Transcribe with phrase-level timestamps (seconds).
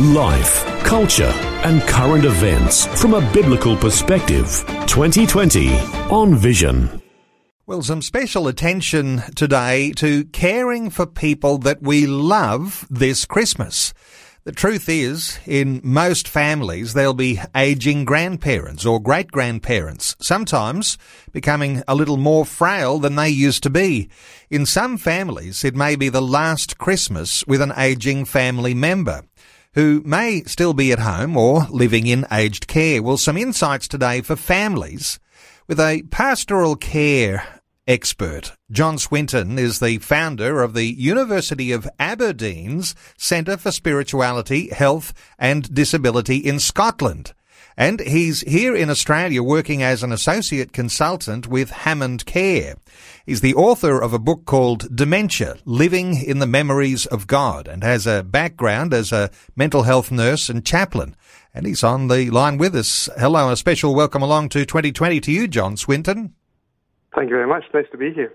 [0.00, 1.32] Life, culture,
[1.64, 4.64] and current events from a biblical perspective.
[4.86, 5.74] 2020
[6.08, 7.02] on Vision.
[7.66, 13.92] Well, some special attention today to caring for people that we love this Christmas.
[14.44, 20.96] The truth is, in most families, there'll be aging grandparents or great grandparents, sometimes
[21.32, 24.08] becoming a little more frail than they used to be.
[24.48, 29.24] In some families, it may be the last Christmas with an aging family member
[29.74, 33.02] who may still be at home or living in aged care.
[33.02, 35.18] Well, some insights today for families
[35.66, 38.52] with a pastoral care expert.
[38.70, 45.72] John Swinton is the founder of the University of Aberdeen's Centre for Spirituality, Health and
[45.74, 47.32] Disability in Scotland.
[47.78, 52.74] And he's here in Australia working as an associate consultant with Hammond Care.
[53.24, 57.84] He's the author of a book called Dementia, Living in the Memories of God, and
[57.84, 61.14] has a background as a mental health nurse and chaplain.
[61.54, 63.08] And he's on the line with us.
[63.16, 66.34] Hello, a special welcome along to 2020 to you, John Swinton.
[67.14, 67.62] Thank you very much.
[67.72, 68.32] Nice to be here.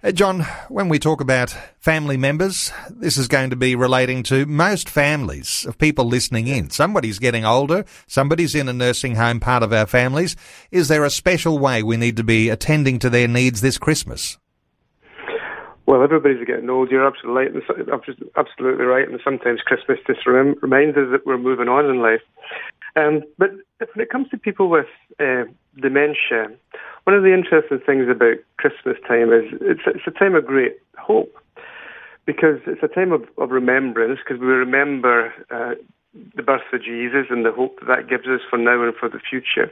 [0.00, 4.46] Uh, John, when we talk about family members, this is going to be relating to
[4.46, 6.70] most families of people listening in.
[6.70, 10.36] Somebody's getting older, somebody's in a nursing home, part of our families.
[10.70, 14.38] Is there a special way we need to be attending to their needs this Christmas?
[15.86, 16.92] Well, everybody's getting old.
[16.92, 18.20] You're absolutely right.
[18.36, 19.08] Absolutely right.
[19.08, 22.20] And sometimes Christmas just reminds us that we're moving on in life.
[22.94, 24.86] Um, but when it comes to people with
[25.18, 25.44] uh,
[25.80, 26.48] dementia,
[27.04, 30.76] one of the interesting things about Christmas time is it's, it's a time of great
[30.98, 31.34] hope
[32.26, 35.74] because it's a time of, of remembrance because we remember uh,
[36.36, 39.08] the birth of Jesus and the hope that that gives us for now and for
[39.08, 39.70] the future.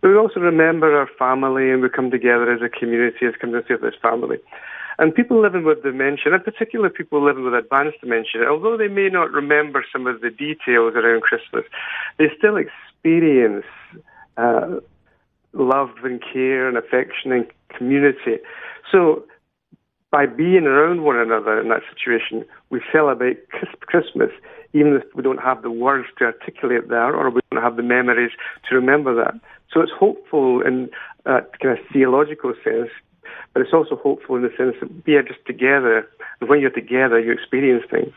[0.00, 3.38] But we also remember our family and we come together as a community, as a
[3.38, 4.38] community of this family.
[4.98, 9.08] And people living with dementia, in particular people living with advanced dementia, although they may
[9.08, 11.64] not remember some of the details around Christmas,
[12.18, 13.64] they still experience
[14.36, 14.76] uh,
[15.52, 17.46] love and care and affection and
[17.76, 18.38] community.
[18.90, 19.24] So
[20.10, 23.48] by being around one another in that situation, we celebrate
[23.80, 24.30] Christmas,
[24.72, 27.82] even if we don't have the words to articulate that or we don't have the
[27.82, 28.32] memories
[28.68, 29.34] to remember that.
[29.72, 30.90] So it's hopeful in
[31.24, 32.90] that kind of theological sense,
[33.52, 36.08] but it's also hopeful in the sense that we are just together,
[36.40, 38.12] and when you're together, you experience things.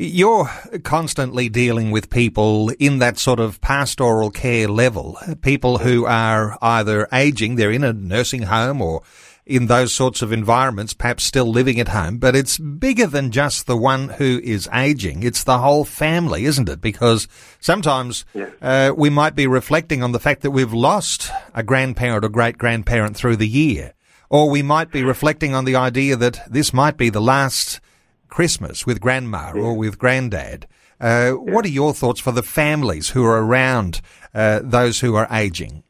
[0.00, 0.48] You're
[0.84, 7.08] constantly dealing with people in that sort of pastoral care level, people who are either
[7.12, 9.02] aging, they're in a nursing home or
[9.44, 13.66] in those sorts of environments, perhaps still living at home, but it's bigger than just
[13.66, 15.24] the one who is aging.
[15.24, 16.80] It's the whole family, isn't it?
[16.80, 17.26] Because
[17.58, 18.50] sometimes yeah.
[18.62, 22.56] uh, we might be reflecting on the fact that we've lost a grandparent or great
[22.56, 23.94] grandparent through the year.
[24.30, 27.80] Or we might be reflecting on the idea that this might be the last
[28.28, 29.62] Christmas with grandma yeah.
[29.62, 30.66] or with granddad.
[31.00, 31.32] Uh, yeah.
[31.32, 34.00] What are your thoughts for the families who are around
[34.34, 35.82] uh, those who are aging?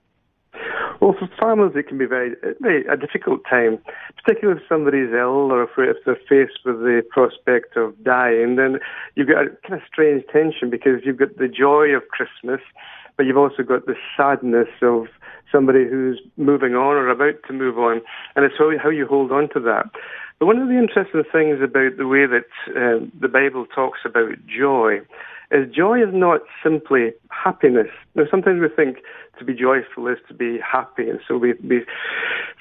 [1.01, 3.79] Well, for families, it can be very, very a difficult time,
[4.17, 8.57] particularly if somebody's ill or if, if they're faced with the prospect of dying.
[8.57, 8.79] Then
[9.15, 12.61] you've got a kind of strange tension because you've got the joy of Christmas,
[13.17, 15.07] but you've also got the sadness of
[15.53, 18.01] somebody who's moving on or about to move on,
[18.35, 19.87] and it's how, how you hold on to that.
[20.39, 24.35] But one of the interesting things about the way that uh, the Bible talks about
[24.47, 25.01] joy
[25.51, 27.89] is joy is not simply happiness.
[28.15, 28.99] Now, sometimes we think
[29.39, 31.85] to be joyful is to be happy, and so we, we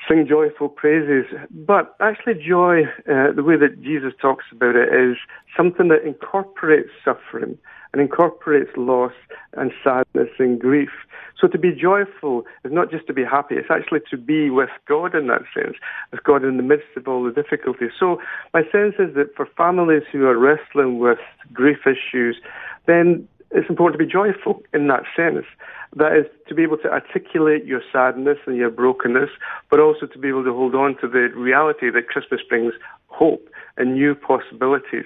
[0.07, 1.25] sing joyful praises.
[1.51, 5.17] But actually, joy, uh, the way that Jesus talks about it, is
[5.55, 7.57] something that incorporates suffering
[7.93, 9.13] and incorporates loss
[9.53, 10.89] and sadness and grief.
[11.39, 14.69] So to be joyful is not just to be happy, it's actually to be with
[14.87, 15.75] God in that sense,
[16.11, 17.91] with God in the midst of all the difficulties.
[17.99, 18.19] So
[18.53, 21.19] my sense is that for families who are wrestling with
[21.53, 22.37] grief issues,
[22.87, 25.45] then it's important to be joyful in that sense.
[25.95, 29.29] That is to be able to articulate your sadness and your brokenness,
[29.69, 32.73] but also to be able to hold on to the reality that Christmas brings
[33.07, 33.47] hope
[33.77, 35.05] and new possibilities.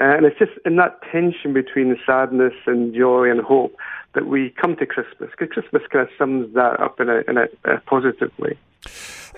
[0.00, 3.76] And it's just in that tension between sadness and joy and hope
[4.14, 7.36] that we come to Christmas, because Christmas kind of sums that up in a, in
[7.36, 8.56] a, a positive way.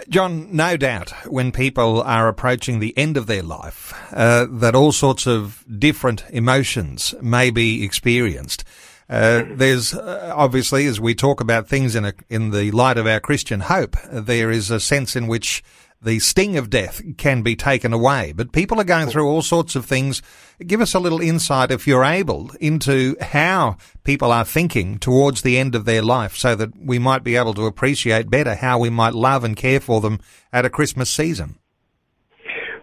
[0.08, 4.92] John, no doubt when people are approaching the end of their life, uh, that all
[4.92, 8.64] sorts of different emotions may be experienced.
[9.08, 13.06] Uh, there's uh, obviously, as we talk about things in a, in the light of
[13.06, 15.62] our Christian hope, there is a sense in which
[16.02, 18.32] the sting of death can be taken away.
[18.32, 20.20] But people are going through all sorts of things.
[20.66, 25.58] Give us a little insight, if you're able, into how people are thinking towards the
[25.58, 28.90] end of their life so that we might be able to appreciate better how we
[28.90, 30.18] might love and care for them
[30.52, 31.56] at a Christmas season.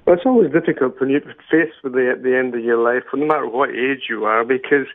[0.06, 1.22] Well, it's always difficult when you're
[1.52, 4.88] faced with the, the end of your life, no matter what age you are, because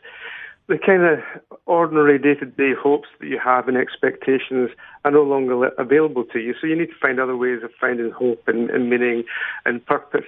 [0.67, 1.19] the kind of
[1.65, 4.71] ordinary day to day hopes that you have and expectations
[5.03, 6.55] are no longer available to you.
[6.59, 9.23] So you need to find other ways of finding hope and, and meaning
[9.65, 10.25] and purpose.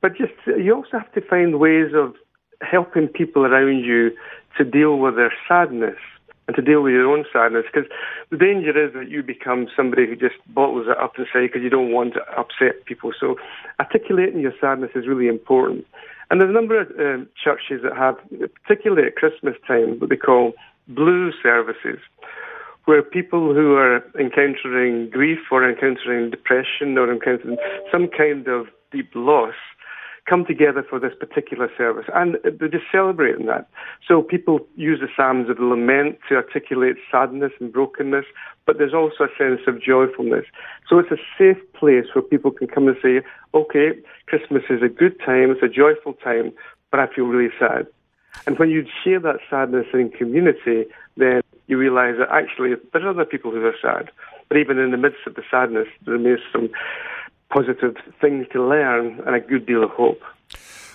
[0.00, 2.14] But just you also have to find ways of
[2.60, 4.10] helping people around you
[4.58, 5.98] to deal with their sadness
[6.46, 7.64] and to deal with your own sadness.
[7.72, 7.88] Because
[8.30, 11.70] the danger is that you become somebody who just bottles it up inside because you
[11.70, 13.12] don't want to upset people.
[13.18, 13.36] So
[13.80, 15.86] articulating your sadness is really important.
[16.30, 18.16] And there's a number of um, churches that have,
[18.64, 20.52] particularly at Christmas time, what they call
[20.88, 21.98] blue services,
[22.84, 27.56] where people who are encountering grief or encountering depression or encountering
[27.90, 29.54] some kind of deep loss
[30.28, 33.68] come together for this particular service and they're just celebrating that.
[34.06, 38.26] So people use the Psalms of lament to articulate sadness and brokenness,
[38.64, 40.44] but there's also a sense of joyfulness.
[40.88, 43.22] So it's a safe place where people can come and say,
[43.52, 43.92] okay,
[44.26, 46.52] Christmas is a good time, it's a joyful time,
[46.90, 47.86] but I feel really sad.
[48.46, 50.84] And when you share that sadness in community,
[51.16, 54.10] then you realize that actually there are other people who are sad.
[54.48, 56.70] But even in the midst of the sadness, there remains some
[57.52, 60.20] positive things to learn and a good deal of hope.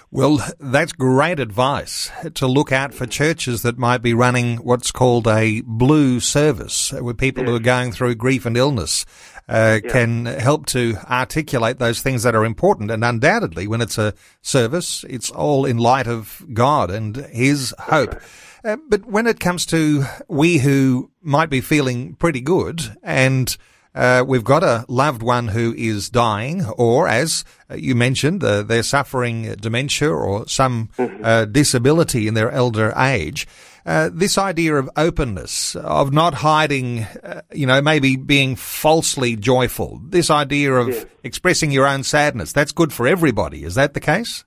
[0.09, 5.27] Well, that's great advice to look out for churches that might be running what's called
[5.27, 9.05] a blue service, where people who are going through grief and illness
[9.49, 9.91] uh, yeah.
[9.91, 12.89] can help to articulate those things that are important.
[12.89, 18.13] And undoubtedly, when it's a service, it's all in light of God and His hope.
[18.13, 18.23] Right.
[18.63, 23.57] Uh, but when it comes to we who might be feeling pretty good and
[23.97, 27.43] uh, we've got a loved one who is dying, or as
[27.75, 31.25] you mentioned, uh, they're suffering dementia or some mm-hmm.
[31.25, 33.47] uh, disability in their elder age.
[33.87, 39.99] Uh, this idea of openness, of not hiding, uh, you know, maybe being falsely joyful,
[40.09, 41.05] this idea of yes.
[41.23, 43.63] expressing your own sadness, that's good for everybody.
[43.63, 44.43] Is that the case?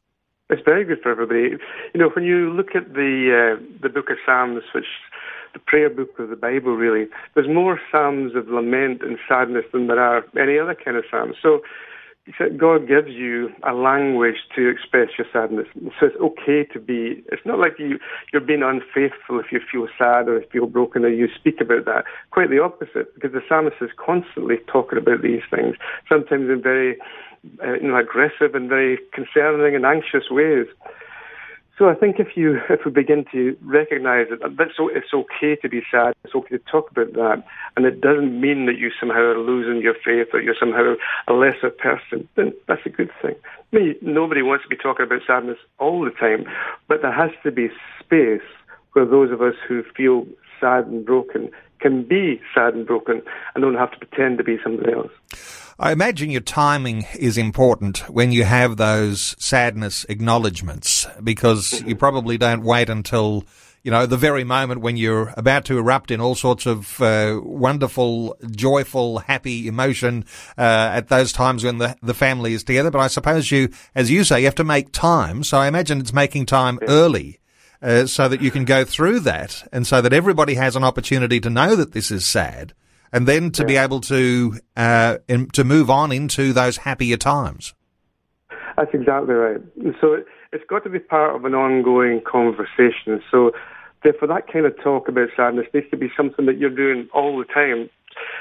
[0.51, 1.57] It's very good for everybody.
[1.95, 4.85] You know, when you look at the uh, the Book of Psalms, which
[5.53, 7.07] the prayer book of the Bible, really.
[7.35, 11.37] There's more psalms of lament and sadness than there are any other kind of psalms.
[11.43, 11.61] So
[12.57, 15.67] God gives you a language to express your sadness.
[15.99, 17.99] So it's okay to be, it's not like you,
[18.33, 21.61] you're being unfaithful if you feel sad or if you feel broken or you speak
[21.61, 22.05] about that.
[22.31, 25.77] Quite the opposite, because the psalmist is constantly talking about these things,
[26.09, 26.99] sometimes in very
[27.65, 30.67] uh, you know, aggressive and very concerning and anxious ways.
[31.81, 35.57] So I think if you if we begin to recognise that that's so, it's okay
[35.57, 37.43] to be sad, it's okay to talk about that,
[37.75, 40.95] and it doesn't mean that you somehow are losing your faith or you're somehow
[41.27, 43.35] a lesser person, then that's a good thing.
[43.73, 46.45] I mean, nobody wants to be talking about sadness all the time,
[46.87, 48.47] but there has to be space
[48.93, 50.27] where those of us who feel
[50.61, 53.23] sad and broken can be sad and broken
[53.55, 55.60] and don't have to pretend to be somebody else.
[55.83, 61.89] I imagine your timing is important when you have those sadness acknowledgements because mm-hmm.
[61.89, 63.47] you probably don't wait until
[63.83, 67.41] you know, the very moment when you're about to erupt in all sorts of uh,
[67.43, 70.27] wonderful, joyful, happy emotion
[70.59, 72.91] uh, at those times when the, the family is together.
[72.91, 75.43] But I suppose you, as you say, you have to make time.
[75.43, 77.41] So I imagine it's making time early
[77.81, 81.41] uh, so that you can go through that and so that everybody has an opportunity
[81.41, 82.75] to know that this is sad
[83.13, 83.67] and then to yeah.
[83.67, 87.75] be able to uh, in, to move on into those happier times.
[88.77, 89.61] That's exactly right.
[90.01, 93.23] So it, has got to be part of an ongoing conversation.
[93.31, 93.53] So
[94.19, 97.39] for that kind of talk about sadness needs to be something that you're doing all
[97.39, 97.89] the time.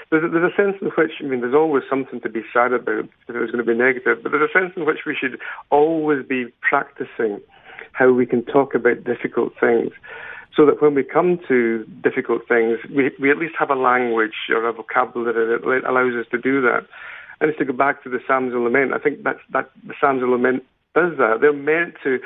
[0.10, 2.74] There's a, there's a sense in which, I mean, there's always something to be sad
[2.74, 5.16] about if it was going to be negative, but there's a sense in which we
[5.16, 7.40] should always be practicing
[7.92, 9.92] how we can talk about difficult things
[10.60, 14.36] so that when we come to difficult things, we, we at least have a language
[14.50, 16.82] or a vocabulary that allows us to do that.
[17.40, 18.92] And it's to go back to the Psalms of Lament.
[18.92, 20.64] I think that's, that the Psalms of Lament
[20.94, 21.38] does that.
[21.40, 22.20] They're meant to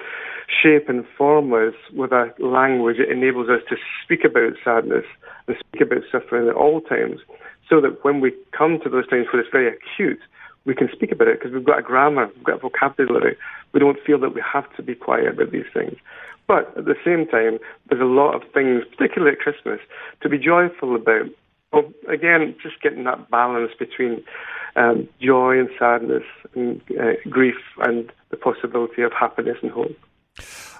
[0.49, 5.05] shape and form us with a language that enables us to speak about sadness
[5.47, 7.19] and speak about suffering at all times,
[7.69, 10.19] so that when we come to those times where it's very acute,
[10.65, 13.37] we can speak about it because we've got a grammar, we've got a vocabulary.
[13.73, 15.97] We don't feel that we have to be quiet about these things.
[16.47, 19.79] But at the same time, there's a lot of things, particularly at Christmas,
[20.21, 21.27] to be joyful about.
[21.71, 24.23] Well, again, just getting that balance between
[24.75, 29.97] um, joy and sadness and uh, grief and the possibility of happiness and hope.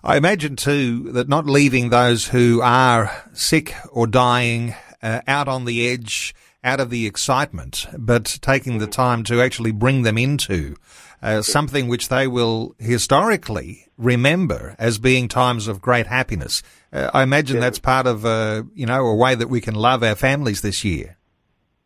[0.04, 5.66] I imagine too that not leaving those who are sick or dying uh, out on
[5.66, 10.76] the edge, out of the excitement, but taking the time to actually bring them into
[11.22, 16.62] uh, something which they will historically remember as being times of great happiness.
[16.92, 17.62] Uh, I imagine yeah.
[17.62, 20.84] that's part of, uh, you know, a way that we can love our families this
[20.84, 21.18] year.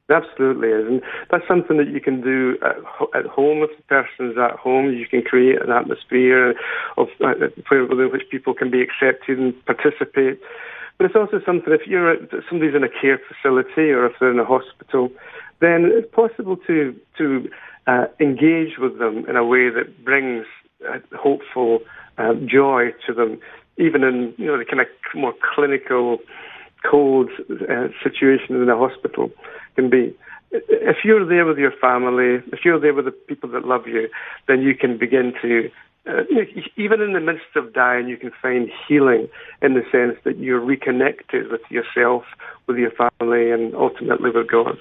[0.10, 2.78] Absolutely is, and that's something that you can do at,
[3.14, 4.94] at home if the person is at home.
[4.94, 6.56] You can create an atmosphere
[6.96, 7.34] of uh,
[7.70, 10.40] within which people can be accepted and participate.
[10.98, 12.16] But it's also something if you're
[12.50, 15.10] somebody's in a care facility or if they're in a hospital,
[15.60, 17.50] then it's possible to to
[17.86, 20.46] uh, engage with them in a way that brings
[20.88, 21.80] uh, hopeful
[22.18, 23.40] uh, joy to them,
[23.78, 26.18] even in you know the kind of more clinical,
[26.90, 27.30] cold
[27.70, 29.32] uh, situation in a hospital
[29.76, 30.16] can be.
[30.52, 34.08] If you're there with your family, if you're there with the people that love you,
[34.48, 35.70] then you can begin to,
[36.08, 36.24] uh,
[36.76, 39.28] even in the midst of dying, you can find healing
[39.62, 42.24] in the sense that you're reconnected with yourself,
[42.68, 44.78] with your family, and ultimately with God.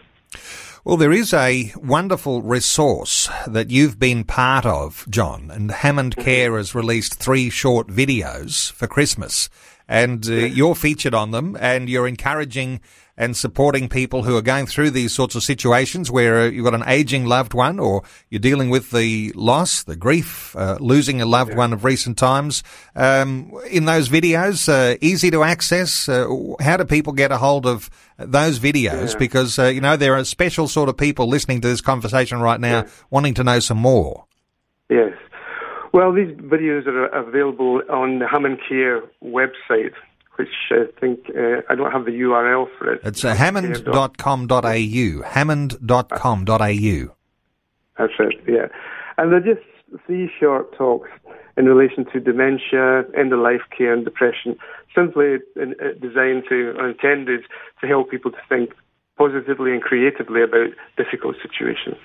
[0.84, 6.24] Well, there is a wonderful resource that you've been part of, John, and Hammond mm-hmm.
[6.24, 9.48] Care has released three short videos for Christmas,
[9.88, 12.80] and uh, you're featured on them, and you're encouraging
[13.18, 16.74] and supporting people who are going through these sorts of situations where uh, you've got
[16.74, 21.26] an aging loved one or you're dealing with the loss, the grief, uh, losing a
[21.26, 21.56] loved yeah.
[21.56, 22.62] one of recent times.
[22.94, 26.08] Um, in those videos, uh, easy to access.
[26.08, 26.26] Uh,
[26.60, 27.88] how do people get a hold of
[28.18, 29.12] those videos?
[29.12, 29.18] Yeah.
[29.18, 32.60] Because, uh, you know, there are special sort of people listening to this conversation right
[32.60, 32.88] now yeah.
[33.10, 34.26] wanting to know some more.
[34.90, 35.12] Yes.
[35.92, 39.92] Well, these videos are available on the Hammond Care website
[40.36, 43.00] which I think uh, I don't have the URL for it.
[43.04, 45.22] It's uh, hammond.com.au.
[45.22, 47.14] Hammond.com.au.
[47.98, 48.68] That's it, yeah.
[49.16, 49.66] And they're just
[50.06, 51.08] three short talks
[51.56, 54.58] in relation to dementia, end of life care, and depression,
[54.94, 55.64] simply uh,
[56.00, 57.44] designed to, or intended
[57.80, 58.74] to help people to think
[59.16, 61.96] positively and creatively about difficult situations.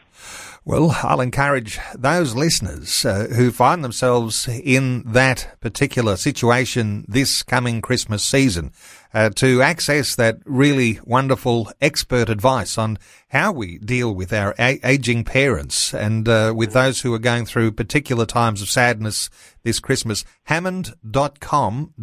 [0.63, 7.82] Well, I'll encourage those listeners uh, who find themselves in that particular situation this coming
[7.82, 8.72] Christmas season
[9.13, 12.98] uh, to access that really wonderful expert advice on
[13.30, 17.46] how we deal with our a- aging parents and uh, with those who are going
[17.46, 19.30] through particular times of sadness
[19.63, 20.24] this Christmas.
[20.44, 21.96] Hammond.com.au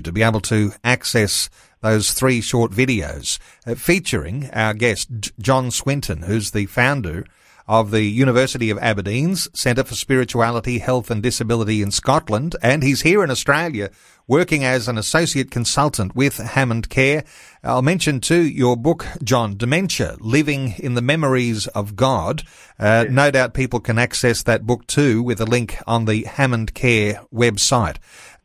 [0.00, 1.50] to be able to access
[1.82, 7.24] those three short videos uh, featuring our guest, John Swinton, who's the founder
[7.66, 13.02] of the University of Aberdeen's Centre for Spirituality, Health and Disability in Scotland, and he's
[13.02, 13.90] here in Australia
[14.26, 17.24] working as an associate consultant with Hammond Care.
[17.62, 22.42] I'll mention too your book, John, Dementia, Living in the Memories of God.
[22.78, 23.10] Uh, yes.
[23.10, 27.20] No doubt people can access that book too with a link on the Hammond Care
[27.32, 27.96] website.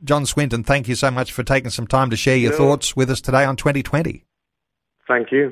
[0.03, 3.09] John Swinton, thank you so much for taking some time to share your thoughts with
[3.09, 4.23] us today on 2020.
[5.07, 5.51] Thank you.